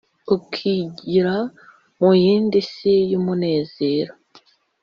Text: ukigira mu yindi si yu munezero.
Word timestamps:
ukigira 0.35 1.35
mu 1.99 2.11
yindi 2.23 2.59
si 2.71 2.93
yu 3.11 3.19
munezero. 3.25 4.13